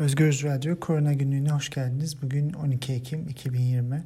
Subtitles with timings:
[0.00, 2.22] Özgürüz Radyo Korona Günlüğü'ne hoş geldiniz.
[2.22, 4.04] Bugün 12 Ekim 2020.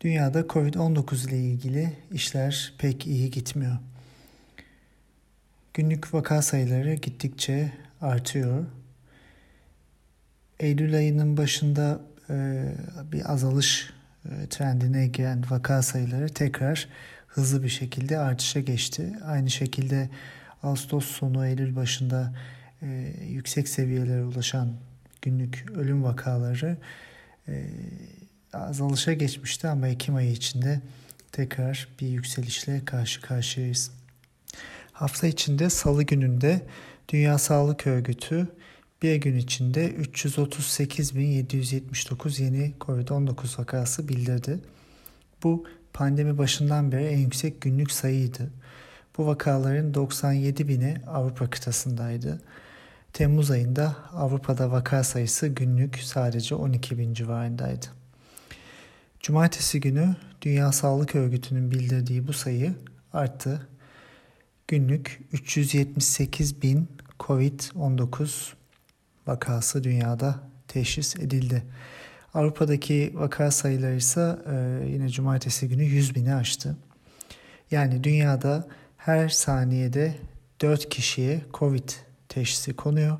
[0.00, 3.76] Dünyada Covid-19 ile ilgili işler pek iyi gitmiyor.
[5.74, 8.64] Günlük vaka sayıları gittikçe artıyor.
[10.60, 12.00] Eylül ayının başında
[12.30, 12.64] e,
[13.12, 13.90] bir azalış
[14.24, 16.88] e, trendine giren vaka sayıları tekrar
[17.26, 19.12] hızlı bir şekilde artışa geçti.
[19.24, 20.10] Aynı şekilde
[20.62, 22.32] Ağustos sonu Eylül başında
[22.82, 24.72] e, yüksek seviyelere ulaşan
[25.22, 26.76] günlük ölüm vakaları
[27.48, 27.66] e,
[28.52, 30.80] azalışa geçmişti ama Ekim ayı içinde
[31.32, 33.90] tekrar bir yükselişle karşı karşıyayız.
[34.92, 36.62] Hafta içinde salı gününde
[37.08, 38.48] Dünya Sağlık Örgütü
[39.02, 44.58] bir gün içinde 338.779 yeni COVID-19 vakası bildirdi.
[45.42, 48.50] Bu pandemi başından beri en yüksek günlük sayıydı.
[49.18, 52.40] Bu vakaların 97 bini Avrupa kıtasındaydı.
[53.12, 57.86] Temmuz ayında Avrupa'da vaka sayısı günlük sadece 12 bin civarındaydı.
[59.20, 62.74] Cumartesi günü Dünya Sağlık Örgütü'nün bildirdiği bu sayı
[63.12, 63.68] arttı.
[64.68, 66.88] Günlük 378 bin
[67.20, 68.52] COVID-19
[69.26, 71.62] vakası dünyada teşhis edildi.
[72.34, 76.76] Avrupa'daki vaka sayıları ise e, yine cumartesi günü 100 bini aştı.
[77.70, 80.14] Yani dünyada her saniyede
[80.60, 81.88] 4 kişiye COVID
[82.30, 83.18] teşhisi konuyor.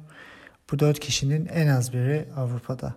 [0.72, 2.94] Bu 4 kişinin en az biri Avrupa'da.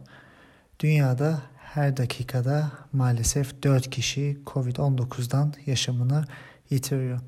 [0.80, 6.26] Dünyada her dakikada maalesef 4 kişi COVID-19'dan yaşamını
[6.70, 7.20] yitiriyor.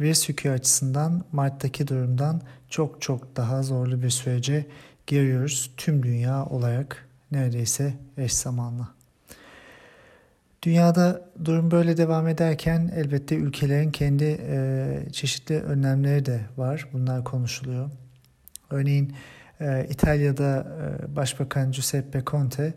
[0.00, 4.66] Virüs yükü açısından Mart'taki durumdan çok çok daha zorlu bir sürece
[5.06, 8.88] giriyoruz tüm dünya olarak neredeyse eş zamanlı.
[10.62, 16.88] Dünyada durum böyle devam ederken elbette ülkelerin kendi e, çeşitli önlemleri de var.
[16.92, 17.90] Bunlar konuşuluyor.
[18.70, 19.12] Örneğin
[19.60, 22.74] e, İtalya'da e, Başbakan Giuseppe Conte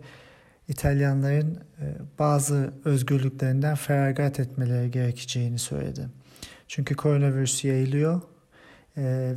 [0.68, 1.86] İtalyanların e,
[2.20, 6.10] bazı özgürlüklerinden feragat etmeleri gerekeceğini söyledi.
[6.68, 8.22] Çünkü koronavirüs yayılıyor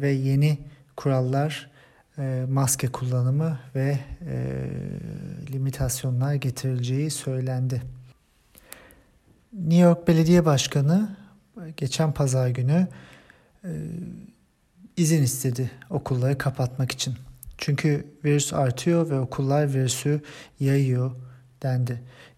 [0.00, 0.58] ve yeni
[0.96, 1.70] kurallar
[2.48, 3.98] maske kullanımı ve
[5.52, 7.82] limitasyonlar getirileceği söylendi.
[9.52, 11.16] New York Belediye Başkanı
[11.76, 12.88] geçen pazar günü
[14.96, 17.14] izin istedi okulları kapatmak için.
[17.58, 20.20] Çünkü virüs artıyor ve okullar virüsü
[20.60, 21.10] yayıyor
[21.62, 21.92] dendi.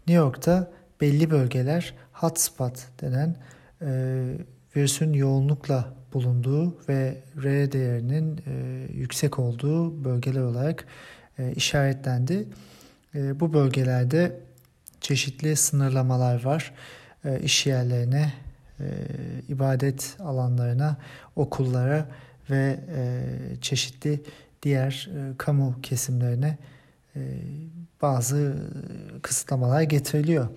[0.07, 3.37] New York'ta belli bölgeler hotspot denen
[3.83, 3.89] e,
[4.77, 10.85] virüsün yoğunlukla bulunduğu ve R değerinin e, yüksek olduğu bölgeler olarak
[11.39, 12.49] e, işaretlendi.
[13.15, 14.41] E, bu bölgelerde
[15.01, 16.73] çeşitli sınırlamalar var.
[17.25, 18.33] E, iş yerlerine,
[18.81, 18.87] e,
[19.49, 20.97] ibadet alanlarına,
[21.37, 22.09] okullara
[22.51, 23.23] ve e,
[23.61, 24.23] çeşitli
[24.63, 26.59] diğer e, kamu kesimlerine
[27.17, 27.21] e,
[28.03, 28.55] bazı
[29.23, 30.49] kısıtlamalar getiriliyor.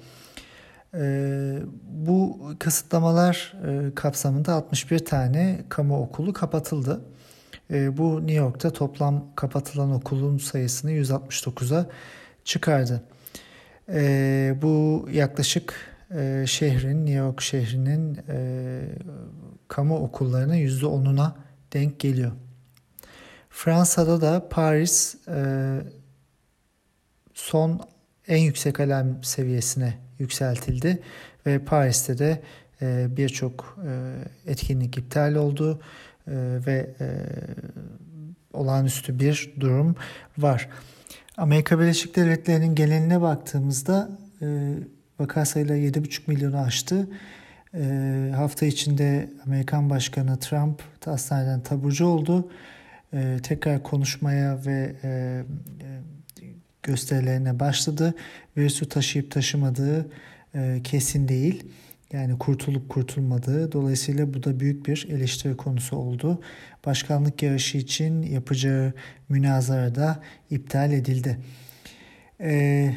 [0.93, 7.01] E, bu kısıtlamalar e, kapsamında 61 tane kamu okulu kapatıldı.
[7.71, 11.85] E, bu New York'ta toplam kapatılan okulun sayısını 169'a
[12.45, 13.03] çıkardı.
[13.89, 15.73] E, bu yaklaşık
[16.15, 18.79] e, şehrin, New York şehrinin e,
[19.67, 21.31] kamu okullarının %10'una
[21.73, 22.31] denk geliyor.
[23.49, 25.41] Fransa'da da Paris e,
[27.33, 27.81] son
[28.27, 30.99] en yüksek alarm seviyesine yükseltildi
[31.45, 32.41] ve Paris'te de
[32.81, 35.81] e, birçok e, etkinlik iptal oldu
[36.27, 36.31] e,
[36.65, 37.07] ve e,
[38.53, 39.95] olağanüstü bir durum
[40.37, 40.69] var.
[41.37, 44.09] Amerika Birleşik Devletleri'nin geneline baktığımızda
[44.41, 44.73] e,
[45.19, 47.07] vaka sayıları 7,5 milyonu aştı.
[47.77, 52.51] E, hafta içinde Amerikan Başkanı Trump hastaneden taburcu oldu.
[53.13, 55.43] E, tekrar konuşmaya ve e, e,
[56.83, 58.13] gösterilerine başladı.
[58.57, 60.07] Virüsü taşıyıp taşımadığı
[60.55, 61.63] e, kesin değil.
[62.13, 63.71] Yani kurtulup kurtulmadığı.
[63.71, 66.41] Dolayısıyla bu da büyük bir eleştiri konusu oldu.
[66.85, 68.93] Başkanlık yarışı için yapacağı
[69.29, 71.37] münazara da iptal edildi.
[72.41, 72.93] Ee,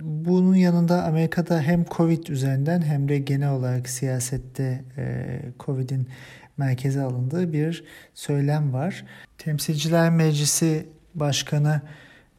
[0.00, 6.08] bunun yanında Amerika'da hem Covid üzerinden hem de genel olarak siyasette e, Covid'in
[6.56, 9.04] merkeze alındığı bir söylem var.
[9.38, 11.80] Temsilciler Meclisi Başkanı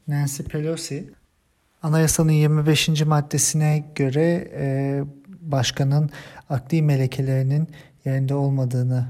[0.08, 1.10] Nancy Pelosi
[1.84, 3.06] anayasanın 25.
[3.06, 5.04] maddesine göre e,
[5.42, 6.10] başkanın
[6.50, 7.68] akli melekelerinin
[8.06, 9.06] yerinde olmadığını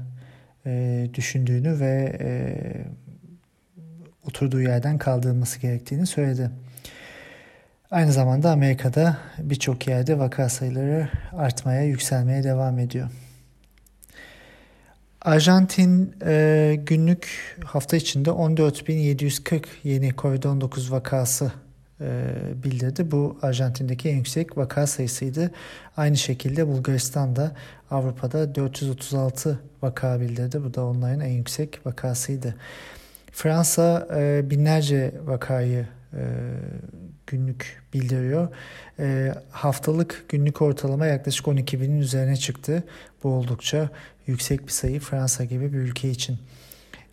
[0.66, 2.30] e, düşündüğünü ve e,
[4.28, 6.50] oturduğu yerden kaldırılması gerektiğini söyledi.
[7.92, 13.08] Aynı zamanda Amerika'da birçok yerde vaka sayıları artmaya, yükselmeye devam ediyor.
[15.22, 21.52] Arjantin e, günlük hafta içinde 14.740 yeni COVID-19 vakası
[22.00, 22.06] e,
[22.64, 23.10] bildirdi.
[23.10, 25.50] Bu Arjantin'deki en yüksek vaka sayısıydı.
[25.96, 27.52] Aynı şekilde Bulgaristan'da
[27.90, 30.64] Avrupa'da 436 vaka bildirdi.
[30.64, 32.54] Bu da onların en yüksek vakasıydı.
[33.32, 36.22] Fransa e, binlerce vakayı e,
[37.26, 38.48] günlük bildiriyor.
[38.98, 42.84] E, haftalık günlük ortalama yaklaşık 12 binin üzerine çıktı.
[43.24, 43.90] Bu oldukça
[44.26, 46.38] yüksek bir sayı Fransa gibi bir ülke için.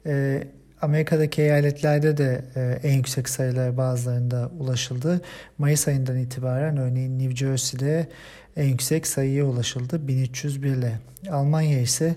[0.06, 0.44] E,
[0.82, 5.22] Amerika'daki eyaletlerde de e, en yüksek sayılar bazılarında ulaşıldı.
[5.58, 8.08] Mayıs ayından itibaren örneğin New Jersey'de
[8.56, 11.00] en yüksek sayıya ulaşıldı 1301 ile.
[11.32, 12.16] Almanya ise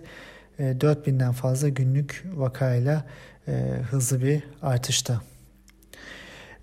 [0.59, 3.05] e, 4000'den fazla günlük vakayla
[3.49, 3.53] e,
[3.91, 5.21] hızlı bir artışta.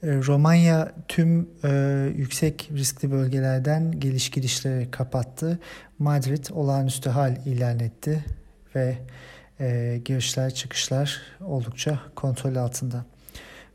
[0.04, 1.70] E, Romanya tüm e,
[2.18, 5.60] yüksek riskli bölgelerden geliş girişleri kapattı.
[6.00, 8.26] Madrid olağanüstü hal ilan etti
[8.76, 8.98] ve
[9.60, 13.06] e, girişler çıkışlar oldukça kontrol altında.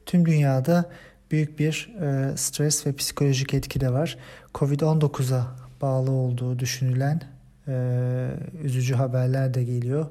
[0.06, 0.90] Tüm dünyada
[1.30, 4.18] büyük bir e, stres ve psikolojik etki de var.
[4.54, 5.46] Covid-19'a
[5.82, 7.20] bağlı olduğu düşünülen
[7.68, 8.28] e,
[8.62, 10.06] üzücü haberler de geliyor.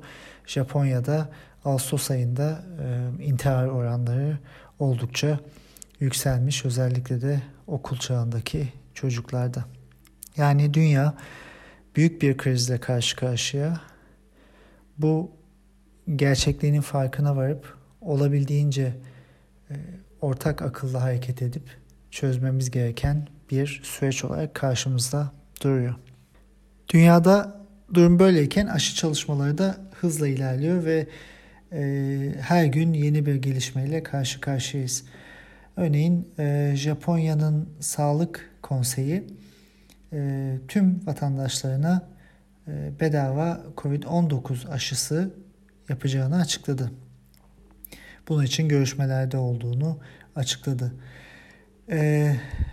[0.48, 1.30] Japonya'da
[1.65, 2.63] Ağustos ayında
[3.19, 4.38] e, intihar oranları
[4.80, 5.39] oldukça
[6.03, 6.65] yükselmiş.
[6.65, 9.65] Özellikle de okul çağındaki çocuklarda.
[10.38, 11.13] Yani dünya
[11.95, 13.81] büyük bir krizle karşı karşıya.
[14.97, 15.31] Bu
[16.15, 18.94] gerçekliğinin farkına varıp olabildiğince
[19.69, 19.75] e,
[20.21, 21.63] ortak akılla hareket edip
[22.11, 25.31] çözmemiz gereken bir süreç olarak karşımızda
[25.63, 25.95] duruyor.
[26.89, 27.61] Dünyada
[27.94, 31.07] durum böyleyken aşı çalışmaları da hızla ilerliyor ve
[31.71, 31.81] e,
[32.41, 35.03] her gün yeni bir gelişmeyle karşı karşıyayız.
[35.78, 39.28] Örneğin e, Japonya'nın Sağlık Konseyi
[40.14, 42.10] e, tüm vatandaşlarına
[42.68, 45.34] e, bedava COVID-19 aşısı
[45.90, 46.92] yapacağını açıkladı.
[48.30, 50.00] Bunun için görüşmelerde olduğunu
[50.36, 50.94] açıkladı.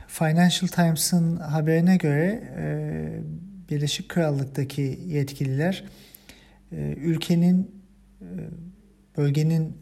[0.08, 2.42] Financial Times'ın haberine göre
[3.70, 5.84] Birleşik Krallık'taki yetkililer
[6.96, 7.82] ülkenin
[9.16, 9.76] bölgenin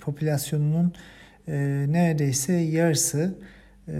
[0.00, 0.94] popülasyonunun
[1.48, 3.38] e, neredeyse yarısı
[3.88, 3.94] e,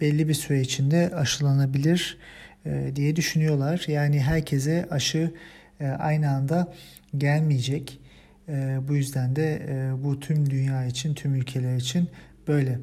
[0.00, 2.18] belli bir süre içinde aşılanabilir
[2.66, 3.84] e, diye düşünüyorlar.
[3.88, 5.34] Yani herkese aşı
[5.80, 6.72] e, aynı anda
[7.18, 8.00] gelmeyecek.
[8.48, 12.08] E, bu yüzden de e, bu tüm dünya için, tüm ülkeler için
[12.48, 12.78] böyle.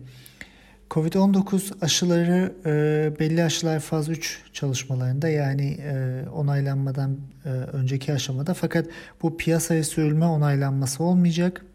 [0.90, 8.88] Covid-19 aşıları e, belli aşılar faz 3 çalışmalarında yani e, onaylanmadan e, önceki aşamada fakat
[9.22, 11.66] bu piyasaya sürülme onaylanması olmayacak.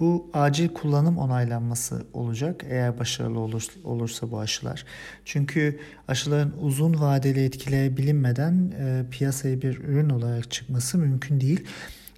[0.00, 4.84] Bu acil kullanım onaylanması olacak eğer başarılı olur, olursa bu aşılar.
[5.24, 11.64] Çünkü aşıların uzun vadeli etkileri bilinmeden e, piyasaya bir ürün olarak çıkması mümkün değil.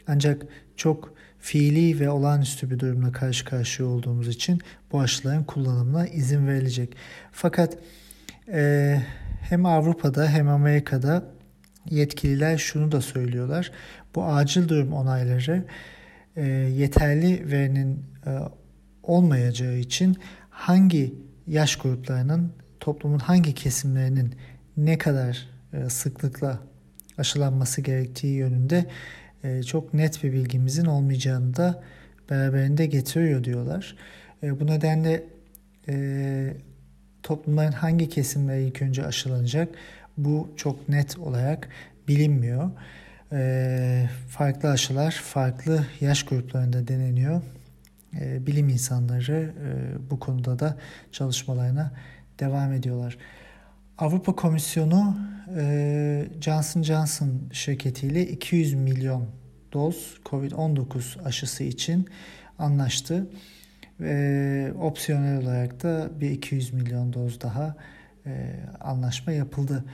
[0.06, 0.42] Ancak
[0.76, 4.60] çok fiili ve olağanüstü bir durumla karşı karşıya olduğumuz için
[4.92, 6.96] bu aşıların kullanımına izin verilecek.
[7.32, 7.78] Fakat
[8.48, 9.02] e,
[9.40, 11.24] hem Avrupa'da hem Amerika'da
[11.90, 13.72] yetkililer şunu da söylüyorlar.
[14.14, 15.64] Bu acil durum onayları
[16.36, 18.30] e, yeterli verinin e,
[19.02, 20.16] olmayacağı için
[20.50, 21.14] hangi
[21.46, 24.34] yaş gruplarının toplumun hangi kesimlerinin
[24.76, 26.60] ne kadar e, sıklıkla
[27.18, 28.86] aşılanması gerektiği yönünde
[29.44, 31.82] e, çok net bir bilgimizin olmayacağını da
[32.30, 33.96] beraberinde getiriyor diyorlar.
[34.42, 35.24] E, bu nedenle
[35.88, 36.56] e,
[37.22, 39.68] toplumların hangi kesimleri ilk önce aşılanacak
[40.16, 41.68] bu çok net olarak
[42.08, 42.70] bilinmiyor.
[43.32, 47.42] E, farklı aşılar farklı yaş gruplarında deneniyor.
[48.20, 50.76] E, bilim insanları e, bu konuda da
[51.12, 51.92] çalışmalarına
[52.40, 53.18] devam ediyorlar.
[53.98, 55.16] Avrupa Komisyonu
[55.56, 59.28] e, Johnson Johnson şirketiyle 200 milyon
[59.72, 62.08] doz COVID-19 aşısı için
[62.58, 63.26] anlaştı.
[64.00, 67.76] Ve opsiyonel olarak da bir 200 milyon doz daha
[68.26, 69.84] e, anlaşma yapıldı.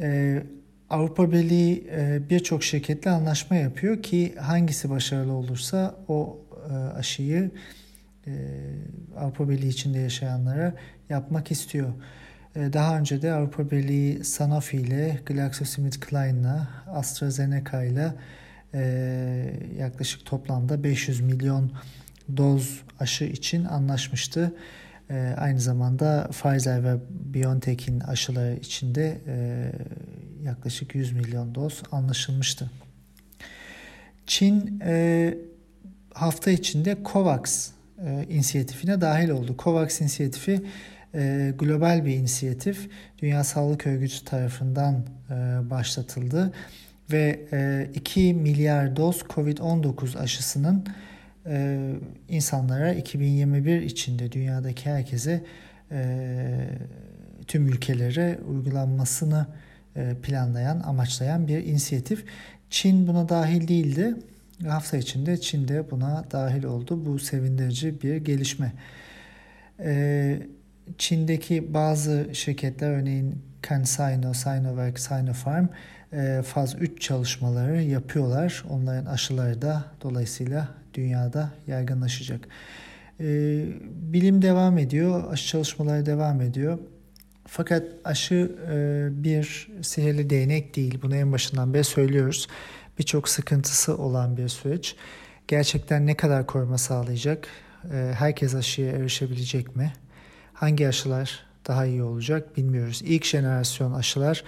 [0.00, 0.42] E,
[0.90, 6.38] Avrupa Birliği e, birçok şirketle anlaşma yapıyor ki hangisi başarılı olursa o
[6.70, 7.50] e, aşıyı
[8.26, 8.32] e,
[9.18, 10.74] Avrupa Birliği içinde yaşayanlara
[11.08, 11.92] yapmak istiyor.
[12.56, 18.12] Daha önce de Avrupa Birliği Sanofi ile GlaxoSmithKline'la AstraZeneca ile
[19.78, 21.72] yaklaşık toplamda 500 milyon
[22.36, 24.54] doz aşı için anlaşmıştı.
[25.10, 29.72] E, aynı zamanda Pfizer ve BioNTech'in aşıları için de e,
[30.44, 32.70] yaklaşık 100 milyon doz anlaşılmıştı.
[34.26, 35.34] Çin e,
[36.14, 37.70] hafta içinde COVAX
[38.06, 39.56] e, inisiyatifine dahil oldu.
[39.58, 40.62] COVAX inisiyatifi
[41.14, 42.90] e, global bir inisiyatif.
[43.18, 45.34] Dünya Sağlık Örgütü tarafından e,
[45.70, 46.52] başlatıldı
[47.12, 47.40] ve
[47.94, 50.84] 2 milyar doz COVID-19 aşısının
[52.28, 55.44] insanlara 2021 içinde dünyadaki herkese
[57.46, 59.46] tüm ülkelere uygulanmasını
[60.22, 62.24] planlayan, amaçlayan bir inisiyatif.
[62.70, 64.14] Çin buna dahil değildi.
[64.68, 67.06] Hafta içinde Çin de buna dahil oldu.
[67.06, 68.72] Bu sevindirici bir gelişme.
[70.98, 75.66] Çin'deki bazı şirketler örneğin CanSino, Sinovac, Sinopharm
[76.42, 78.64] faz 3 çalışmaları yapıyorlar.
[78.70, 82.48] Onların aşıları da dolayısıyla dünyada yaygınlaşacak.
[83.90, 86.78] Bilim devam ediyor, aşı çalışmaları devam ediyor.
[87.46, 88.56] Fakat aşı
[89.10, 90.98] bir sihirli değnek değil.
[91.02, 92.48] Bunu en başından beri söylüyoruz.
[92.98, 94.96] Birçok sıkıntısı olan bir süreç.
[95.48, 97.48] Gerçekten ne kadar koruma sağlayacak?
[97.92, 99.92] Herkes aşıya erişebilecek mi?
[100.52, 103.02] Hangi aşılar daha iyi olacak bilmiyoruz.
[103.04, 104.44] İlk jenerasyon aşılar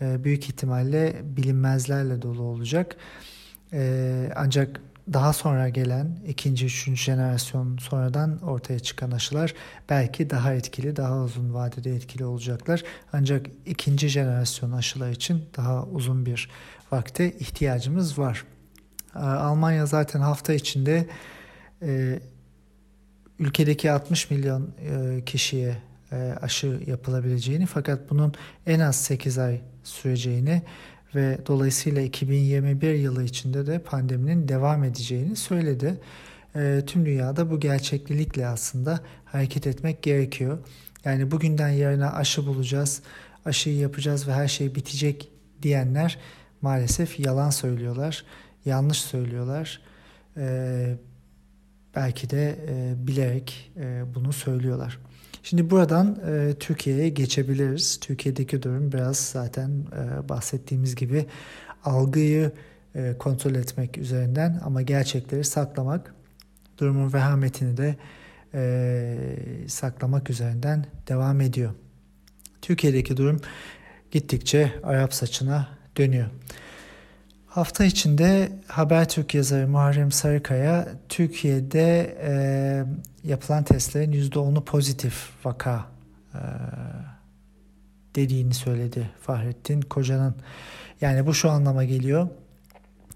[0.00, 2.96] e, büyük ihtimalle bilinmezlerle dolu olacak.
[3.72, 4.80] E, ancak
[5.12, 9.54] daha sonra gelen ikinci, üçüncü jenerasyon sonradan ortaya çıkan aşılar
[9.88, 12.82] belki daha etkili, daha uzun vadede etkili olacaklar.
[13.12, 16.50] Ancak ikinci jenerasyon aşılar için daha uzun bir
[16.92, 18.44] vakte ihtiyacımız var.
[19.16, 21.06] E, Almanya zaten hafta içinde
[23.38, 25.76] ülkedeki 60 milyon e, kişiye
[26.12, 28.34] e, aşı yapılabileceğini fakat bunun
[28.66, 30.62] en az 8 ay süreceğini
[31.14, 36.00] ve dolayısıyla 2021 yılı içinde de pandeminin devam edeceğini söyledi.
[36.56, 40.58] E, tüm dünyada bu gerçeklilikle aslında hareket etmek gerekiyor.
[41.04, 43.02] Yani bugünden yarına aşı bulacağız,
[43.44, 45.28] aşıyı yapacağız ve her şey bitecek
[45.62, 46.18] diyenler
[46.62, 48.24] maalesef yalan söylüyorlar,
[48.64, 49.80] yanlış söylüyorlar.
[50.36, 50.96] Ee,
[51.96, 54.98] belki de e, bilerek e, bunu söylüyorlar.
[55.42, 58.00] Şimdi buradan e, Türkiye'ye geçebiliriz.
[58.00, 61.26] Türkiye'deki durum biraz zaten e, bahsettiğimiz gibi
[61.84, 62.52] algıyı
[62.94, 66.14] e, kontrol etmek üzerinden ama gerçekleri saklamak,
[66.78, 67.96] durumun vehametini de
[68.54, 71.74] e, saklamak üzerinden devam ediyor.
[72.62, 73.40] Türkiye'deki durum
[74.10, 76.26] gittikçe Arap saçına dönüyor.
[77.52, 82.32] Hafta içinde Habertürk yazarı Muharrem Sarıkaya Türkiye'de e,
[83.24, 85.86] yapılan testlerin %10'u pozitif vaka
[86.34, 86.40] e,
[88.14, 90.34] dediğini söyledi Fahrettin Koca'nın.
[91.00, 92.28] Yani bu şu anlama geliyor.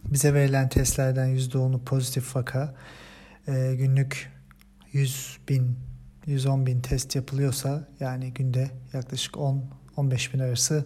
[0.05, 2.75] Bize verilen testlerden %10'u pozitif vaka.
[3.49, 4.33] E, günlük
[4.93, 5.77] 100 bin,
[6.27, 10.85] 110 bin test yapılıyorsa yani günde yaklaşık 10-15 bin arası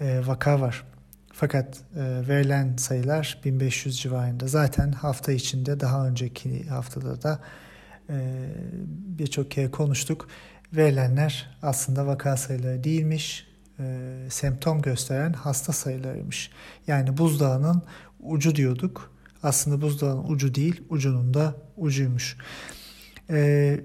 [0.00, 0.91] e, vaka var.
[1.32, 4.46] Fakat e, verilen sayılar 1500 civarında.
[4.46, 7.40] Zaten hafta içinde daha önceki haftada da
[8.10, 8.46] e,
[9.18, 10.28] birçok kere konuştuk.
[10.72, 13.46] Verilenler aslında vaka sayıları değilmiş,
[13.80, 16.50] e, semptom gösteren hasta sayılarıymış.
[16.86, 17.82] Yani buzdağının
[18.20, 19.12] ucu diyorduk.
[19.42, 22.36] Aslında buzdağının ucu değil, ucunun da ucuymuş.
[23.30, 23.80] E,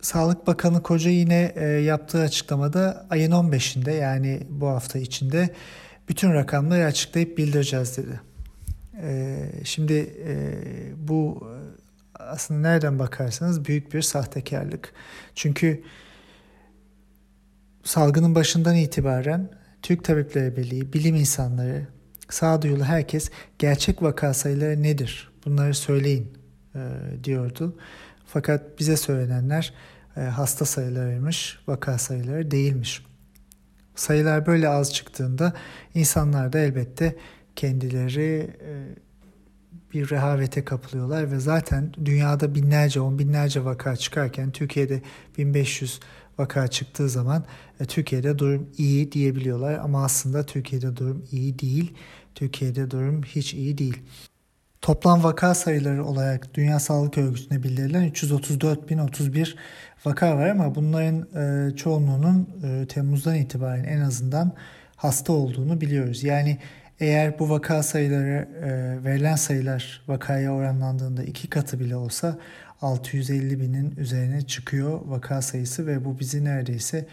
[0.00, 5.50] Sağlık Bakanı Koca yine e, yaptığı açıklamada ayın 15'inde yani bu hafta içinde
[6.08, 8.20] bütün rakamları açıklayıp bildireceğiz dedi.
[9.02, 10.54] Ee, şimdi e,
[10.96, 11.48] bu
[12.14, 14.92] aslında nereden bakarsanız büyük bir sahtekarlık.
[15.34, 15.82] Çünkü
[17.84, 19.50] salgının başından itibaren
[19.82, 21.86] Türk Tabipleri Birliği, bilim insanları,
[22.28, 25.30] sağduyulu herkes gerçek vaka sayıları nedir?
[25.44, 26.32] Bunları söyleyin
[26.74, 26.80] e,
[27.24, 27.78] diyordu.
[28.26, 29.74] Fakat bize söylenenler
[30.16, 33.04] e, hasta sayılarıymış, vaka sayıları değilmiş.
[33.96, 35.52] Sayılar böyle az çıktığında
[35.94, 37.16] insanlar da elbette
[37.56, 38.72] kendileri e,
[39.92, 45.02] bir rehavete kapılıyorlar ve zaten dünyada binlerce, on binlerce vaka çıkarken Türkiye'de
[45.38, 46.00] 1500
[46.38, 47.44] vaka çıktığı zaman
[47.80, 51.94] e, Türkiye'de durum iyi diyebiliyorlar ama aslında Türkiye'de durum iyi değil.
[52.34, 54.02] Türkiye'de durum hiç iyi değil.
[54.82, 59.54] Toplam vaka sayıları olarak Dünya Sağlık Örgütü'ne bildirilen 334.031
[60.04, 61.26] vaka var ama bunların
[61.70, 64.52] e, çoğunluğunun e, Temmuz'dan itibaren en azından
[64.96, 66.24] hasta olduğunu biliyoruz.
[66.24, 66.58] Yani
[67.00, 72.38] eğer bu vaka sayıları e, verilen sayılar vakaya oranlandığında iki katı bile olsa
[72.82, 77.06] 650 binin üzerine çıkıyor vaka sayısı ve bu bizi neredeyse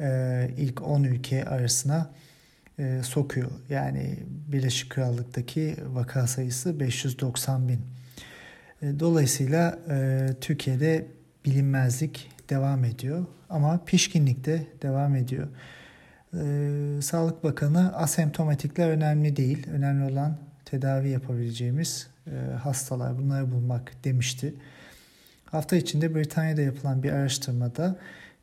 [0.00, 2.10] e, ilk 10 ülke arasına
[2.78, 3.50] e, sokuyor.
[3.68, 4.18] Yani
[4.48, 7.80] Birleşik Krallık'taki vaka sayısı 590 bin.
[8.82, 11.06] E, dolayısıyla e, Türkiye'de
[11.44, 15.48] bilinmezlik devam ediyor ama pişkinlik de devam ediyor.
[17.02, 19.66] Sağlık Bakanı asemptomatikler önemli değil.
[19.70, 24.54] Önemli olan tedavi yapabileceğimiz e, hastalar bunları bulmak demişti.
[25.44, 27.96] Hafta içinde Britanya'da yapılan bir araştırmada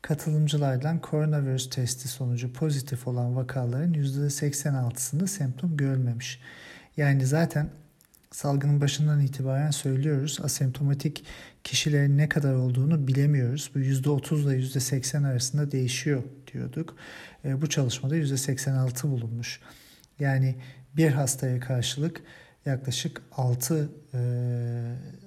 [0.06, 6.40] katılımcılardan koronavirüs testi sonucu pozitif olan vakaların %86'sında semptom görülmemiş.
[6.96, 7.70] Yani zaten
[8.30, 10.38] salgının başından itibaren söylüyoruz.
[10.42, 11.24] Asemptomatik
[11.64, 13.70] kişilerin ne kadar olduğunu bilemiyoruz.
[13.74, 16.22] Bu %30 ile %80 arasında değişiyor
[16.52, 16.96] diyorduk.
[17.44, 19.60] E, bu çalışmada %86 bulunmuş.
[20.18, 20.56] Yani
[20.96, 22.22] bir hastaya karşılık
[22.66, 24.18] yaklaşık 6 e,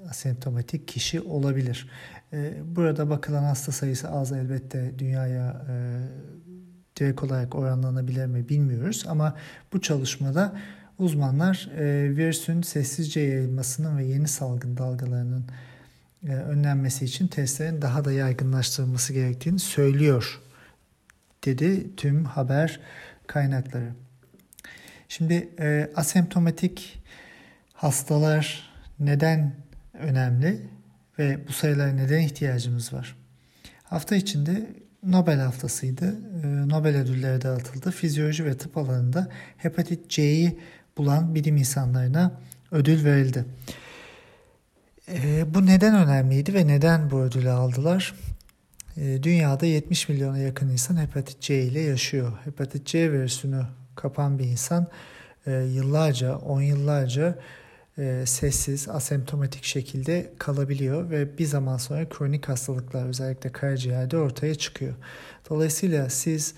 [0.10, 1.90] asemptomatik kişi olabilir.
[2.34, 5.76] E, burada bakılan hasta sayısı az elbette dünyaya e,
[7.00, 9.36] direkt olarak oranlanabilir mi bilmiyoruz ama
[9.74, 10.56] bu çalışmada
[11.00, 15.46] uzmanlar e, virüsün sessizce yayılmasının ve yeni salgın dalgalarının
[16.28, 20.42] e, önlenmesi için testlerin daha da yaygınlaştırılması gerektiğini söylüyor
[21.46, 22.80] dedi tüm haber
[23.28, 23.90] kaynakları.
[25.08, 25.50] Şimdi
[25.96, 27.04] asemptomatik
[27.74, 29.56] hastalar neden
[29.94, 30.62] önemli
[31.20, 33.16] ve bu sayılara neden ihtiyacımız var?
[33.84, 34.66] Hafta içinde
[35.04, 36.16] Nobel haftasıydı.
[36.44, 37.92] E, Nobel ödülleri dağıtıldı.
[37.92, 40.60] Fizyoloji ve tıp alanında hepatit C'yi
[40.98, 42.32] bulan bilim insanlarına
[42.72, 43.46] ödül verildi.
[45.08, 48.14] E, bu neden önemliydi ve neden bu ödülü aldılar?
[48.98, 52.32] E, dünyada 70 milyona yakın insan hepatit C ile yaşıyor.
[52.44, 53.62] Hepatit C virüsünü
[53.96, 54.88] kapan bir insan
[55.48, 57.40] e, yıllarca, on yıllarca
[58.00, 64.94] e, sessiz, asemptomatik şekilde kalabiliyor ve bir zaman sonra kronik hastalıklar özellikle karaciğerde ortaya çıkıyor.
[65.50, 66.54] Dolayısıyla siz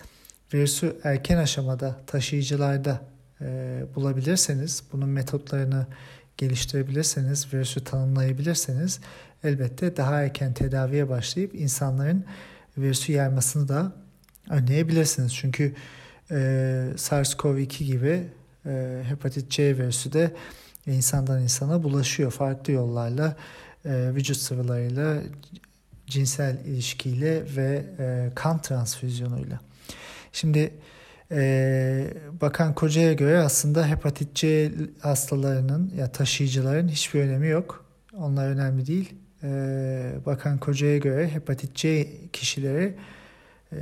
[0.53, 3.01] virüsü erken aşamada taşıyıcılarda
[3.41, 5.87] e, bulabilirseniz, bunun metotlarını
[6.37, 8.99] geliştirebilirseniz, virüsü tanımlayabilirseniz
[9.43, 12.25] elbette daha erken tedaviye başlayıp insanların
[12.77, 13.91] virüsü yaymasını da
[14.49, 15.35] önleyebilirsiniz.
[15.35, 15.75] Çünkü
[16.31, 16.35] e,
[16.95, 18.23] SARS-CoV-2 gibi
[18.65, 20.31] e, hepatit C virüsü de
[20.87, 23.35] insandan insana bulaşıyor farklı yollarla
[23.85, 25.21] e, vücut sıvılarıyla
[26.07, 29.59] cinsel ilişkiyle ve e, kan transfüzyonuyla.
[30.31, 30.73] Şimdi
[31.31, 37.85] e, Bakan Koca'ya göre aslında hepatit C hastalarının ya taşıyıcıların hiçbir önemi yok.
[38.17, 39.13] Onlar önemli değil.
[39.43, 42.95] E, Bakan Koca'ya göre hepatit C kişileri
[43.73, 43.77] e,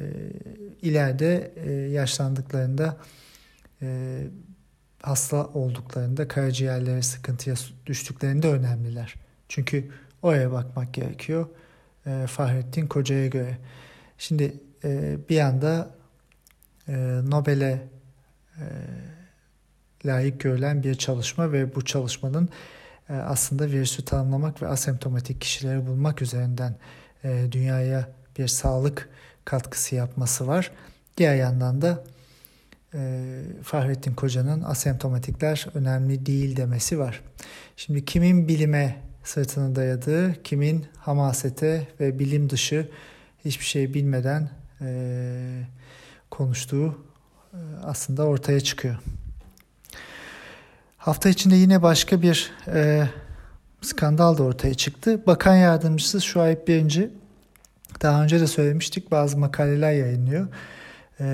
[0.81, 2.97] ileride e, yaşlandıklarında
[3.81, 4.19] e,
[5.01, 9.15] hasta olduklarında karaciğerleri sıkıntıya düştüklerinde önemliler.
[9.49, 11.47] Çünkü oraya bakmak gerekiyor.
[12.05, 13.57] E, Fahrettin Koca'ya göre.
[14.17, 15.89] Şimdi e, bir anda
[16.87, 16.93] e,
[17.25, 17.87] Nobel'e
[18.57, 18.65] e,
[20.05, 22.49] layık görülen bir çalışma ve bu çalışmanın
[23.09, 26.75] e, aslında virüsü tanımlamak ve asemptomatik kişileri bulmak üzerinden
[27.23, 29.09] e, dünyaya bir sağlık
[29.45, 30.71] katkısı yapması var.
[31.17, 32.03] Diğer yandan da
[33.63, 37.21] Fahrettin Koca'nın asemptomatikler önemli değil demesi var.
[37.77, 42.89] Şimdi kimin bilime sırtını dayadığı, kimin hamasete ve bilim dışı
[43.45, 44.49] hiçbir şey bilmeden
[44.81, 45.63] e,
[46.31, 47.05] konuştuğu
[47.53, 48.95] e, aslında ortaya çıkıyor.
[50.97, 53.07] Hafta içinde yine başka bir e,
[53.81, 55.25] skandal da ortaya çıktı.
[55.27, 57.09] Bakan yardımcısı Şuayb Birinci
[58.01, 60.47] daha önce de söylemiştik bazı makaleler yayınlıyor
[61.19, 61.25] e,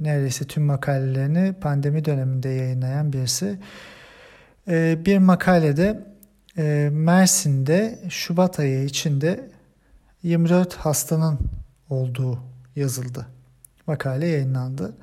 [0.00, 3.58] neredeyse tüm makalelerini pandemi döneminde yayınlayan birisi.
[4.68, 6.00] E, bir makalede
[6.58, 9.50] e, Mersin'de Şubat ayı içinde
[10.22, 11.38] 24 hastanın
[11.90, 12.38] olduğu
[12.76, 13.26] yazıldı.
[13.86, 14.96] Makale yayınlandı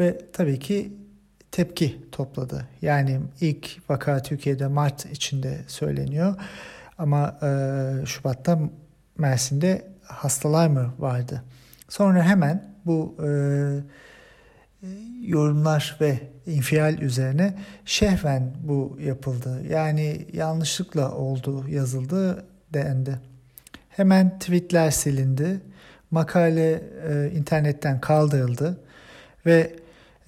[0.00, 0.92] ve tabii ki
[1.50, 2.68] tepki topladı.
[2.82, 6.34] Yani ilk vaka Türkiye'de Mart içinde söyleniyor
[6.98, 8.58] ama e, Şubat'ta
[9.18, 11.42] Mersin'de hastalar mı vardı?
[11.88, 13.30] Sonra hemen bu e,
[15.22, 19.62] yorumlar ve infial üzerine şehven bu yapıldı.
[19.70, 23.20] Yani yanlışlıkla oldu yazıldı dendi.
[23.88, 25.60] Hemen tweetler silindi.
[26.10, 28.80] Makale e, internetten kaldırıldı
[29.46, 29.76] ve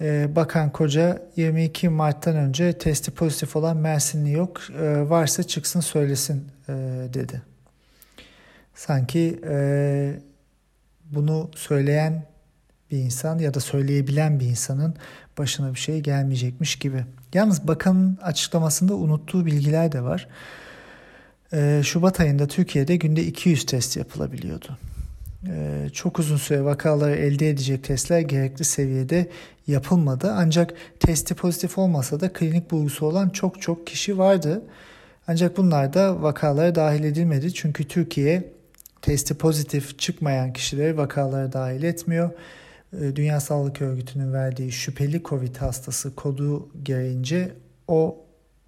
[0.01, 6.47] e, Bakan Koca 22 Mart'tan önce testi pozitif olan Mersinli yok e, varsa çıksın söylesin
[6.69, 6.73] e,
[7.13, 7.41] dedi.
[8.75, 10.13] Sanki e,
[11.05, 12.23] bunu söyleyen
[12.91, 14.95] bir insan ya da söyleyebilen bir insanın
[15.37, 17.05] başına bir şey gelmeyecekmiş gibi.
[17.33, 20.27] Yalnız bakanın açıklamasında unuttuğu bilgiler de var.
[21.53, 24.77] Ee, Şubat ayında Türkiye'de günde 200 test yapılabiliyordu.
[25.47, 29.29] Ee, çok uzun süre vakaları elde edecek testler gerekli seviyede
[29.67, 30.31] yapılmadı.
[30.35, 34.61] Ancak testi pozitif olmasa da klinik bulgusu olan çok çok kişi vardı.
[35.27, 37.53] Ancak bunlar da vakalara dahil edilmedi.
[37.53, 38.43] Çünkü Türkiye
[39.01, 42.29] testi pozitif çıkmayan kişileri vakalara dahil etmiyor.
[42.93, 47.51] Ee, Dünya Sağlık Örgütü'nün verdiği şüpheli COVID hastası kodu gereğince
[47.87, 48.25] o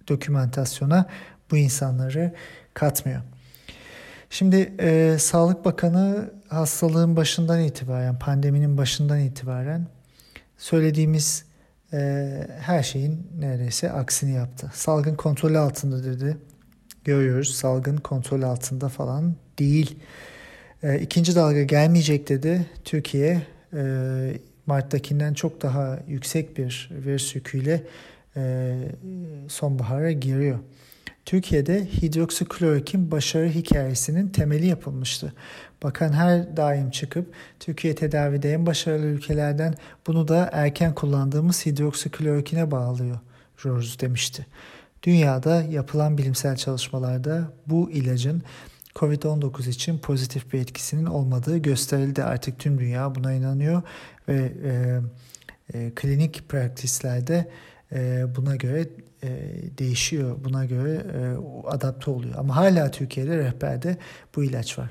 [0.08, 1.06] dokümantasyona
[1.50, 2.34] bu insanları
[2.74, 3.20] katmıyor.
[4.30, 9.86] Şimdi e, Sağlık Bakanı hastalığın başından itibaren, pandeminin başından itibaren
[10.58, 11.44] söylediğimiz
[11.92, 12.30] e,
[12.60, 14.70] her şeyin neredeyse aksini yaptı.
[14.74, 16.36] Salgın kontrol altında dedi.
[17.04, 19.98] Görüyoruz salgın kontrol altında falan değil.
[20.82, 22.66] E, ikinci dalga gelmeyecek dedi.
[22.84, 23.42] Türkiye e,
[24.66, 27.82] Mart'takinden çok daha yüksek bir virüs yüküyle
[28.36, 28.74] e,
[29.48, 30.58] sonbahara giriyor.
[31.24, 35.32] Türkiye'de hidroksiklorokin başarı hikayesinin temeli yapılmıştı.
[35.82, 39.74] Bakan her daim çıkıp Türkiye tedavide en başarılı ülkelerden
[40.06, 44.46] bunu da erken kullandığımız hidroksiklorokine bağlıyoruz demişti.
[45.02, 48.42] Dünyada yapılan bilimsel çalışmalarda bu ilacın
[48.94, 52.24] COVID-19 için pozitif bir etkisinin olmadığı gösterildi.
[52.24, 53.82] Artık tüm dünya buna inanıyor
[54.28, 55.00] ve e,
[55.74, 57.50] e, klinik praktislerde
[57.92, 58.88] e, buna göre
[59.22, 59.28] e,
[59.78, 60.36] değişiyor.
[60.44, 61.20] Buna göre e,
[61.68, 62.34] adapte oluyor.
[62.38, 63.96] Ama hala Türkiye'de rehberde
[64.36, 64.90] bu ilaç var.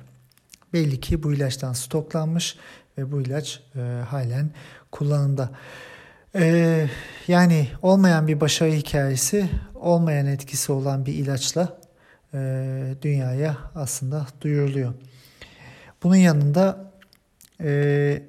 [0.74, 2.58] Belli ki bu ilaçtan stoklanmış
[2.98, 4.52] ve bu ilaç e, halen
[4.92, 5.52] kullanımda.
[6.36, 6.88] E,
[7.28, 11.81] yani olmayan bir başarı hikayesi, olmayan etkisi olan bir ilaçla
[12.34, 14.94] e, dünyaya aslında duyuruluyor.
[16.04, 16.92] Bunun yanında
[17.62, 18.24] e,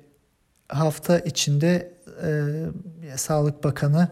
[0.69, 1.93] hafta içinde
[2.27, 4.09] e, Sağlık Bakanı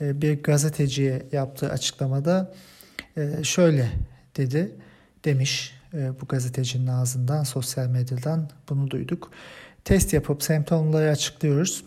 [0.00, 2.54] bir gazeteciye yaptığı açıklamada
[3.42, 3.90] şöyle
[4.36, 4.72] dedi,
[5.24, 9.30] demiş bu gazetecinin ağzından, sosyal medyadan bunu duyduk.
[9.84, 11.84] Test yapıp semptomları açıklıyoruz.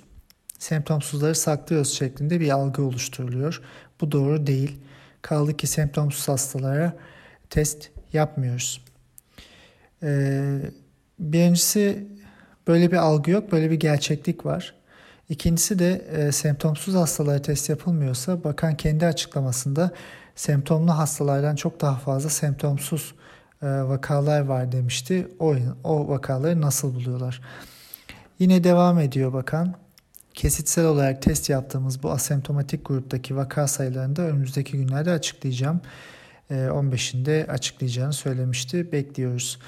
[0.59, 3.61] Semptomsuzları saklıyoruz şeklinde bir algı oluşturuluyor.
[4.01, 4.77] Bu doğru değil.
[5.21, 6.93] Kaldı ki semptomsuz hastalara
[7.49, 8.85] test yapmıyoruz.
[11.19, 12.07] Birincisi
[12.67, 14.75] böyle bir algı yok, böyle bir gerçeklik var.
[15.29, 19.91] İkincisi de e, semptomsuz hastalara test yapılmıyorsa bakan kendi açıklamasında
[20.35, 23.15] semptomlu hastalardan çok daha fazla semptomsuz
[23.61, 25.27] e, vakalar var demişti.
[25.39, 27.41] O, o vakaları nasıl buluyorlar?
[28.39, 29.73] Yine devam ediyor bakan.
[30.33, 35.81] Kesitsel olarak test yaptığımız bu asemptomatik gruptaki vaka sayılarını da önümüzdeki günlerde açıklayacağım.
[36.51, 38.91] E, 15'inde açıklayacağını söylemişti.
[38.91, 39.59] Bekliyoruz.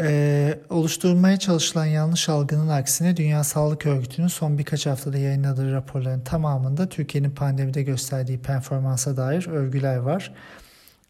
[0.00, 6.88] Ee, oluşturulmaya çalışılan yanlış algının aksine Dünya Sağlık Örgütü'nün son birkaç haftada yayınladığı raporların tamamında
[6.88, 10.34] Türkiye'nin pandemide gösterdiği performansa dair övgüler var.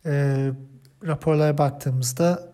[0.06, 0.50] Ee,
[1.06, 2.52] raporlara baktığımızda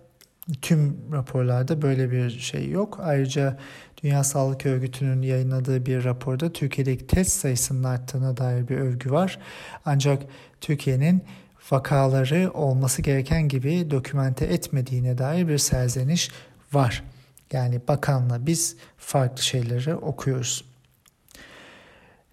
[0.63, 3.01] tüm raporlarda böyle bir şey yok.
[3.03, 3.59] Ayrıca
[4.03, 9.39] Dünya Sağlık Örgütü'nün yayınladığı bir raporda Türkiye'deki test sayısının arttığına dair bir övgü var.
[9.85, 10.23] Ancak
[10.61, 11.23] Türkiye'nin
[11.71, 16.31] vakaları olması gereken gibi dokümente etmediğine dair bir serzeniş
[16.73, 17.03] var.
[17.53, 20.65] Yani bakanla biz farklı şeyleri okuyoruz.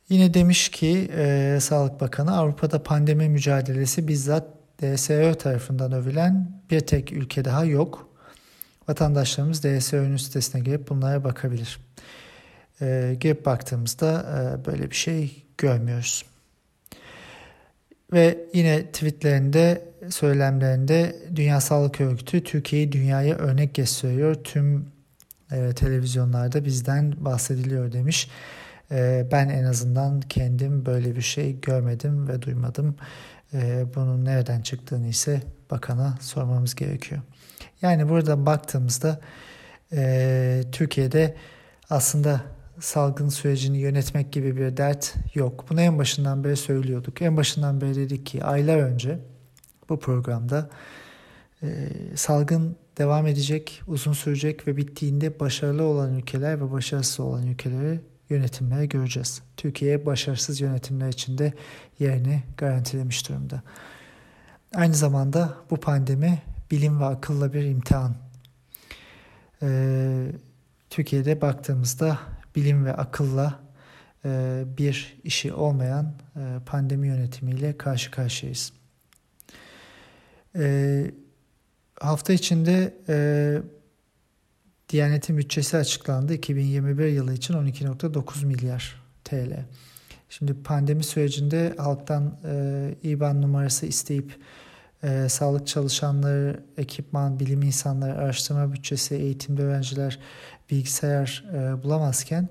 [0.10, 4.48] Yine demiş ki e, Sağlık Bakanı Avrupa'da pandemi mücadelesi bizzat
[4.82, 8.08] DSÖ tarafından övülen bir tek ülke daha yok.
[8.88, 11.80] Vatandaşlarımız DSÖ'nün sitesine girip bunlara bakabilir.
[12.82, 16.26] E, girip baktığımızda e, böyle bir şey görmüyoruz.
[18.14, 24.36] Ve yine tweetlerinde, söylemlerinde Dünya Sağlık Örgütü Türkiye'yi dünyaya örnek gösteriyor.
[24.36, 24.86] Tüm
[25.52, 28.30] e, televizyonlarda bizden bahsediliyor demiş.
[28.92, 32.96] E, ben en azından kendim böyle bir şey görmedim ve duymadım.
[33.54, 37.22] E, bunun nereden çıktığını ise bakana sormamız gerekiyor.
[37.82, 39.20] Yani burada baktığımızda
[39.94, 41.36] e, Türkiye'de
[41.90, 42.42] aslında
[42.82, 45.66] salgın sürecini yönetmek gibi bir dert yok.
[45.70, 47.22] Bunu en başından beri söylüyorduk.
[47.22, 49.20] En başından beri dedik ki aylar önce
[49.90, 50.70] bu programda
[51.64, 58.00] e, salgın devam edecek, uzun sürecek ve bittiğinde başarılı olan ülkeler ve başarısız olan ülkeleri
[58.30, 59.42] yönetimlere göreceğiz.
[59.58, 61.54] Türkiye başarısız yönetimler içinde
[62.00, 63.64] yerini garantilemiş durumda.
[64.76, 66.42] Aynı zamanda bu pandemi
[66.72, 68.16] bilim ve akılla bir imtihan.
[69.64, 70.32] Ee,
[70.90, 72.20] Türkiye'de baktığımızda
[72.56, 73.60] bilim ve akılla
[74.26, 78.74] e, bir işi olmayan e, pandemi yönetimiyle karşı karşıyayız.
[80.56, 81.06] E,
[82.00, 82.94] hafta içinde
[84.90, 86.34] Diyanet'in bütçesi açıklandı.
[86.34, 89.66] 2021 yılı için 12.9 milyar TL.
[90.30, 94.40] Şimdi pandemi sürecinde halktan e, IBAN numarası isteyip
[95.04, 100.20] e, sağlık çalışanları, ekipman, bilim insanları, araştırma bütçesi, eğitimde öğrenciler
[100.72, 102.50] bilgisayar e, bulamazken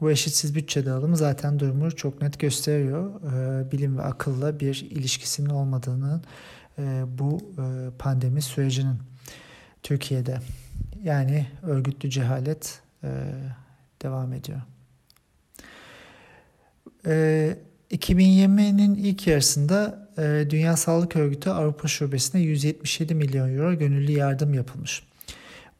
[0.00, 3.10] bu eşitsiz bütçe dağılımı zaten durumu çok net gösteriyor.
[3.32, 6.20] E, bilim ve akılla bir ilişkisinin olmadığını
[6.78, 8.98] e, bu e, pandemi sürecinin
[9.82, 10.38] Türkiye'de
[11.02, 13.08] yani örgütlü cehalet e,
[14.02, 14.60] devam ediyor.
[17.06, 17.58] E,
[17.92, 25.02] 2020'nin ilk yarısında e, Dünya Sağlık Örgütü Avrupa Şubesi'ne 177 milyon euro gönüllü yardım yapılmış.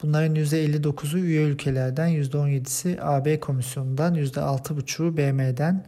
[0.03, 5.87] Bunların %59'u üye ülkelerden, %17'si AB Komisyonu'ndan, %6,5'u BM'den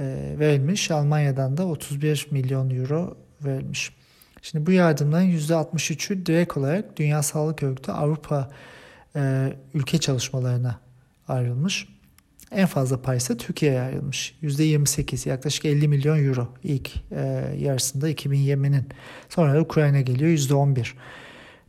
[0.00, 0.90] e, verilmiş.
[0.90, 3.90] Almanya'dan da 31 milyon euro verilmiş.
[4.42, 8.50] Şimdi bu yardımların %63'ü direkt olarak Dünya Sağlık Örgütü Avrupa
[9.16, 10.80] e, ülke çalışmalarına
[11.28, 11.95] ayrılmış.
[12.52, 14.34] En fazla pay ise Türkiye'ye ayrılmış.
[14.42, 18.84] %28 yaklaşık 50 milyon euro ilk e, yarısında 2020'nin.
[19.28, 20.86] Sonra Ukrayna geliyor %11.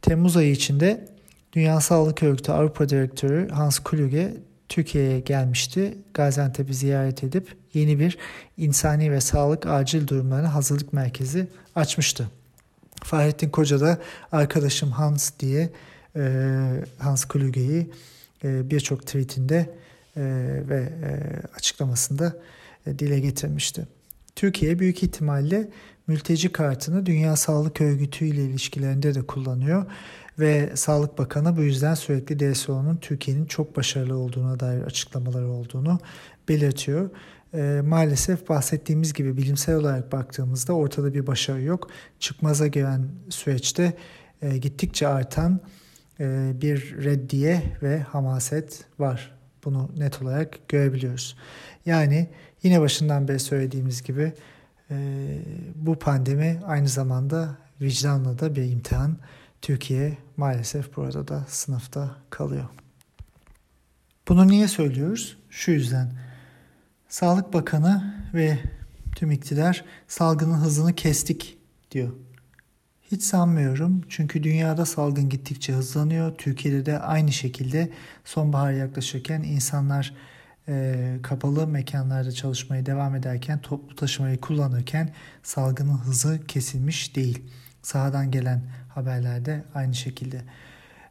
[0.01, 1.07] Temmuz ayı içinde
[1.53, 4.33] Dünya Sağlık Örgütü Avrupa Direktörü Hans Kluge
[4.69, 5.97] Türkiye'ye gelmişti.
[6.13, 8.17] Gaziantep'i ziyaret edip yeni bir
[8.57, 12.27] insani ve sağlık acil durumlarına hazırlık merkezi açmıştı.
[13.03, 13.97] Fahrettin Koca da
[14.31, 15.69] arkadaşım Hans diye
[16.15, 16.21] e,
[16.97, 17.89] Hans Kluge'yi
[18.43, 19.69] e, birçok tweetinde
[20.69, 21.11] ve e,
[21.55, 22.35] açıklamasında
[22.85, 23.87] e, dile getirmişti.
[24.35, 25.69] Türkiye büyük ihtimalle
[26.07, 29.85] mülteci kartını Dünya Sağlık Örgütü ile ilişkilerinde de kullanıyor
[30.39, 35.99] ve Sağlık Bakanı bu yüzden sürekli DSO'nun Türkiye'nin çok başarılı olduğuna dair açıklamaları olduğunu
[36.49, 37.09] belirtiyor.
[37.53, 41.89] E, maalesef bahsettiğimiz gibi bilimsel olarak baktığımızda ortada bir başarı yok.
[42.19, 43.93] Çıkmaza giren süreçte
[44.41, 45.59] e, gittikçe artan
[46.61, 49.36] bir reddiye ve hamaset var.
[49.67, 51.37] Bunu net olarak görebiliyoruz.
[51.85, 52.29] Yani
[52.63, 54.33] yine başından beri söylediğimiz gibi
[54.91, 54.95] e,
[55.75, 59.17] bu pandemi aynı zamanda vicdanla da bir imtihan.
[59.61, 62.65] Türkiye maalesef burada da sınıfta kalıyor.
[64.27, 65.37] Bunu niye söylüyoruz?
[65.49, 66.13] Şu yüzden.
[67.09, 68.59] Sağlık Bakanı ve
[69.15, 71.57] tüm iktidar salgının hızını kestik
[71.91, 72.11] diyor.
[73.11, 76.35] Hiç sanmıyorum çünkü dünyada salgın gittikçe hızlanıyor.
[76.37, 77.89] Türkiye'de de aynı şekilde
[78.25, 80.13] sonbahar yaklaşırken insanlar
[80.67, 87.43] e, kapalı mekanlarda çalışmaya devam ederken toplu taşımayı kullanırken salgının hızı kesilmiş değil.
[87.81, 90.41] Sahadan gelen haberlerde aynı şekilde.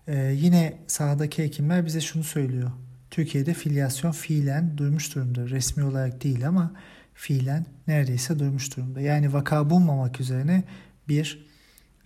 [0.07, 2.71] E, yine sahadaki hekimler bize şunu söylüyor.
[3.11, 5.49] Türkiye'de filyasyon fiilen durmuş durumda.
[5.49, 6.73] Resmi olarak değil ama
[7.15, 9.01] fiilen neredeyse durmuş durumda.
[9.01, 10.65] Yani vaka bulmamak üzerine
[11.09, 11.47] bir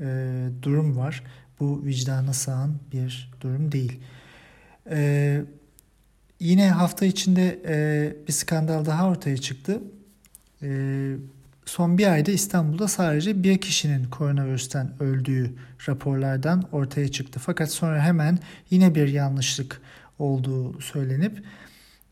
[0.00, 1.22] e, durum var.
[1.60, 4.00] Bu vicdana sığan bir durum değil.
[4.90, 5.40] E,
[6.40, 9.82] yine hafta içinde e, bir skandal daha ortaya çıktı.
[10.62, 10.68] E,
[11.66, 15.54] son bir ayda İstanbul'da sadece bir kişinin koronavirüsten öldüğü
[15.88, 17.40] raporlardan ortaya çıktı.
[17.42, 18.38] Fakat sonra hemen
[18.70, 19.80] yine bir yanlışlık
[20.18, 21.42] olduğu söylenip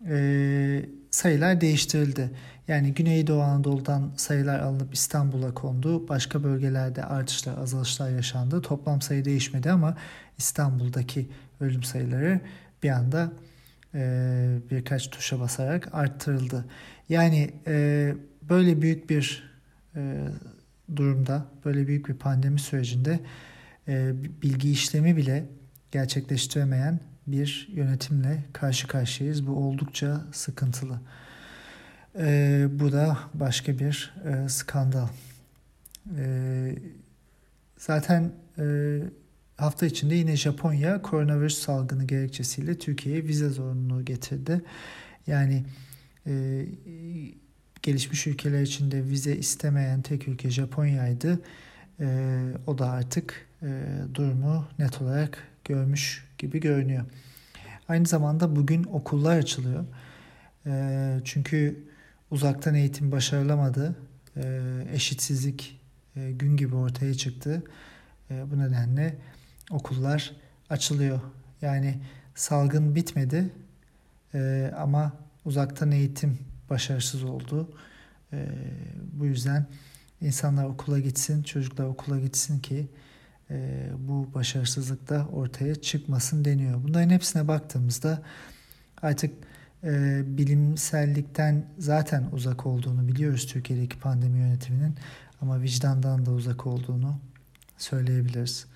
[0.09, 0.85] e,
[1.18, 2.31] sayılar değiştirildi.
[2.68, 6.09] Yani Güneydoğu Anadolu'dan sayılar alınıp İstanbul'a kondu.
[6.09, 8.62] Başka bölgelerde artışlar, azalışlar yaşandı.
[8.62, 9.96] Toplam sayı değişmedi ama
[10.38, 11.28] İstanbul'daki
[11.61, 12.40] ölüm sayıları
[12.83, 13.33] bir anda
[13.94, 16.64] e, birkaç tuşa basarak arttırıldı.
[17.09, 19.50] Yani e, böyle büyük bir
[19.96, 20.28] e,
[20.96, 23.20] durumda, böyle büyük bir pandemi sürecinde
[23.88, 25.44] e, bilgi işlemi bile
[25.92, 27.00] gerçekleştiremeyen
[27.32, 29.46] bir yönetimle karşı karşıyayız.
[29.46, 31.00] Bu oldukça sıkıntılı.
[32.18, 35.08] E, bu da başka bir e, skandal.
[36.16, 36.74] E,
[37.76, 38.98] zaten e,
[39.56, 44.62] hafta içinde yine Japonya koronavirüs salgını gerekçesiyle Türkiye'ye vize zorunluluğu getirdi.
[45.26, 45.64] Yani
[46.26, 46.64] e,
[47.82, 51.40] gelişmiş ülkeler içinde vize istemeyen tek ülke Japonya'ydı.
[52.00, 52.06] E,
[52.66, 53.82] o da artık e,
[54.14, 57.05] durumu net olarak görmüş gibi görünüyor.
[57.88, 59.85] Aynı zamanda bugün okullar açılıyor.
[60.66, 61.85] E, çünkü
[62.31, 63.96] uzaktan eğitim başarılamadı.
[64.37, 65.81] E, eşitsizlik
[66.16, 67.62] e, gün gibi ortaya çıktı.
[68.31, 69.16] E, bu nedenle
[69.70, 70.33] okullar
[70.70, 71.20] açılıyor.
[71.62, 72.01] Yani
[72.35, 73.51] salgın bitmedi
[74.35, 75.12] e, ama
[75.44, 76.38] uzaktan eğitim
[76.70, 77.68] başarısız oldu.
[78.33, 78.46] E,
[79.12, 79.66] bu yüzden
[80.20, 82.88] insanlar okula gitsin, çocuklar okula gitsin ki
[83.50, 86.82] e, bu başarısızlık da ortaya çıkmasın deniyor.
[86.82, 88.22] Bunların hepsine baktığımızda
[89.02, 89.34] artık
[89.84, 94.94] e, bilimsellikten zaten uzak olduğunu biliyoruz Türkiye'deki pandemi yönetiminin
[95.40, 97.18] ama vicdandan da uzak olduğunu
[97.78, 98.66] söyleyebiliriz.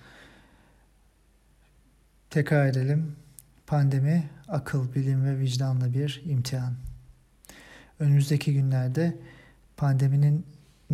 [2.29, 3.15] Tekrar edelim.
[3.67, 6.73] Pandemi akıl, bilim ve vicdanla bir imtihan.
[7.99, 9.17] Önümüzdeki günlerde
[9.77, 10.45] pandeminin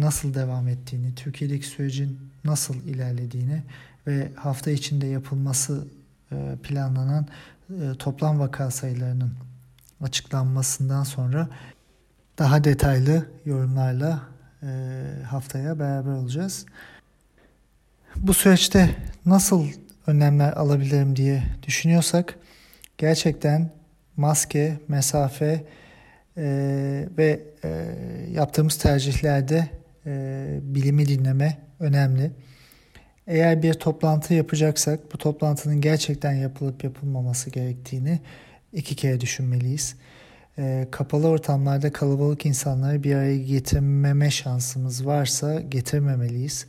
[0.02, 3.64] nasıl devam ettiğini, Türkiye'deki sürecin nasıl ilerlediğini
[4.08, 5.88] ve hafta içinde yapılması
[6.32, 7.28] e, planlanan
[7.70, 9.34] e, toplam vaka sayılarının
[10.02, 11.48] açıklanmasından sonra
[12.38, 14.22] daha detaylı yorumlarla
[14.64, 14.68] e,
[15.28, 16.66] haftaya beraber olacağız.
[18.16, 19.68] Bu süreçte nasıl
[20.08, 22.36] önlemler alabilirim diye düşünüyorsak
[22.98, 23.70] gerçekten
[24.18, 25.64] maske, mesafe
[27.18, 27.44] ve
[28.32, 32.32] yaptığımız tercihlerde e, bilimi dinleme önemli.
[33.28, 38.20] Eğer bir toplantı yapacaksak bu toplantının gerçekten yapılıp yapılmaması gerektiğini
[38.74, 39.96] iki kere düşünmeliyiz.
[40.58, 46.66] E, kapalı ortamlarda kalabalık insanları bir araya getirmeme şansımız varsa getirmemeliyiz.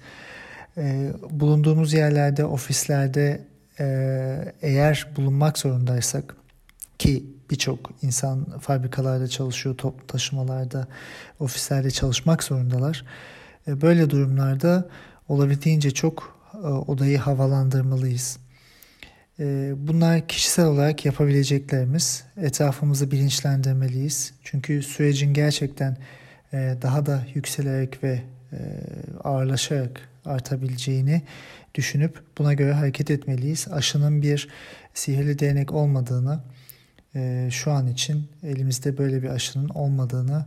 [0.77, 3.41] E, bulunduğumuz yerlerde, ofislerde
[3.81, 6.37] e, eğer bulunmak zorundaysak
[6.99, 10.89] ki birçok insan fabrikalarda çalışıyor, toplu taşımalarda,
[11.41, 13.05] ofislerde çalışmak zorundalar.
[13.69, 14.89] E, böyle durumlarda
[15.29, 18.39] olabildiğince çok e, odayı havalandırmalıyız.
[19.39, 22.25] E, bunlar kişisel olarak yapabileceklerimiz.
[22.37, 24.33] Etrafımızı bilinçlendirmeliyiz.
[24.45, 25.97] Çünkü sürecin gerçekten
[26.53, 28.23] daha da yükselerek ve
[29.25, 31.23] ağırlaşarak artabileceğini
[31.75, 33.69] düşünüp buna göre hareket etmeliyiz.
[33.71, 34.49] Aşının bir
[34.95, 36.41] sihirli değnek olmadığını,
[37.51, 40.47] şu an için elimizde böyle bir aşının olmadığını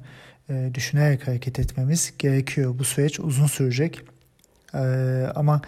[0.74, 2.80] düşünerek hareket etmemiz gerekiyor.
[2.80, 4.02] Bu süreç uzun sürecek.
[4.74, 4.78] Ee,
[5.36, 5.62] ama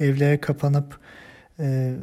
[0.00, 0.98] evlere kapanıp
[1.60, 1.94] e,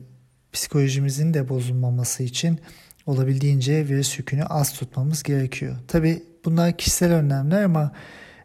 [0.53, 2.59] psikolojimizin de bozulmaması için
[3.05, 5.75] olabildiğince virüs yükünü az tutmamız gerekiyor.
[5.87, 7.91] Tabi bunlar kişisel önlemler ama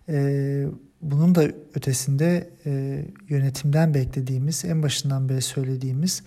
[0.09, 0.67] e,
[1.03, 1.43] bunun da
[1.75, 6.23] ötesinde e, yönetimden beklediğimiz, en başından beri söylediğimiz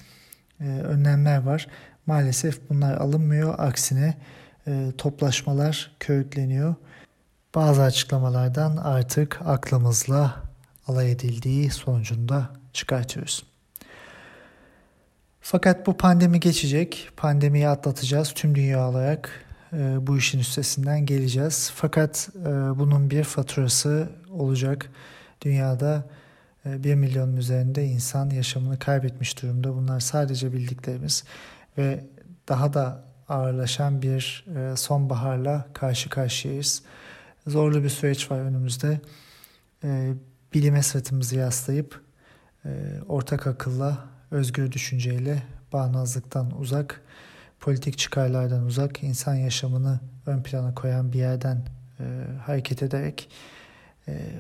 [0.60, 1.68] e, önlemler var.
[2.06, 3.56] Maalesef bunlar alınmıyor.
[3.58, 4.18] Aksine
[4.68, 6.76] e, toplaşmalar körükleniyor.
[7.56, 10.36] Bazı açıklamalardan artık aklımızla
[10.88, 13.44] alay edildiği sonucunda çıkartıyoruz.
[15.42, 17.10] Fakat bu pandemi geçecek.
[17.18, 19.46] Pandemiyi atlatacağız tüm dünya olarak.
[19.74, 21.72] E, bu işin üstesinden geleceğiz.
[21.76, 24.90] Fakat e, bunun bir faturası olacak.
[25.42, 26.06] Dünyada
[26.66, 29.76] e, 1 milyonun üzerinde insan yaşamını kaybetmiş durumda.
[29.76, 31.24] Bunlar sadece bildiklerimiz
[31.78, 32.06] ve
[32.50, 36.84] daha da ağırlaşan bir e, sonbaharla karşı karşıyayız.
[37.48, 39.00] Zorlu bir süreç var önümüzde.
[39.84, 40.14] E,
[40.54, 42.02] bilime sırtımızı yaslayıp
[42.66, 42.70] e,
[43.08, 47.02] ortak akılla, özgür düşünceyle, bağnazlıktan uzak,
[47.60, 51.66] politik çıkarlardan uzak, insan yaşamını ön plana koyan bir yerden
[52.46, 53.30] hareket ederek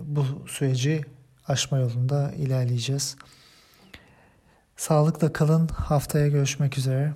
[0.01, 1.05] bu süreci
[1.47, 3.15] aşma yolunda ilerleyeceğiz.
[4.77, 5.67] Sağlıkla kalın.
[5.67, 7.13] Haftaya görüşmek üzere.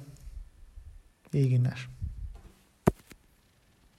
[1.33, 1.98] İyi günler.